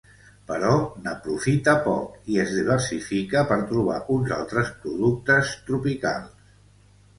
Però 0.51 0.69
n'aprofita 1.03 1.75
poc 1.87 2.31
i 2.37 2.39
es 2.45 2.55
diversifica 2.61 3.45
per 3.53 3.59
trobar 3.75 4.01
uns 4.17 4.35
altres 4.41 4.75
productes 4.87 5.55
tropicals. 5.71 6.53